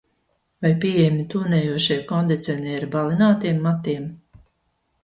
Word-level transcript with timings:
Vai 0.65 0.71
pieejami 0.85 1.25
tonējošie 1.35 1.99
kondicionieri 2.13 2.91
balinātiem 2.97 3.65
matiem? 3.69 4.11